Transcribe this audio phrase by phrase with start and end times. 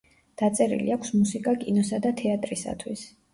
[0.41, 3.07] დაწერილი აქვს მუსიკა კინოსა და თეატრისათვის.